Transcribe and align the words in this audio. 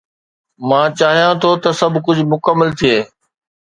مان 0.67 0.87
چاهيان 0.99 1.33
ٿو 1.41 1.51
ته 1.63 1.69
سڀ 1.79 1.93
ڪجهه 2.05 2.29
مڪمل 2.33 2.69
ٿئي 2.79 2.95